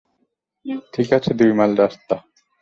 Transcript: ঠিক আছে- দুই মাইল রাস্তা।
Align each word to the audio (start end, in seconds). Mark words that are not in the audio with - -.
ঠিক 0.93 1.09
আছে- 1.13 1.31
দুই 1.39 1.51
মাইল 1.53 1.73
রাস্তা। 1.75 2.15